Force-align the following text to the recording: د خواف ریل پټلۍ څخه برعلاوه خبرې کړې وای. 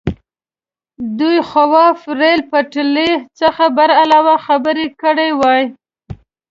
د 1.19 1.21
خواف 1.49 1.99
ریل 2.19 2.41
پټلۍ 2.51 3.11
څخه 3.39 3.63
برعلاوه 3.77 4.35
خبرې 4.45 4.87
کړې 5.01 5.29
وای. 5.39 5.63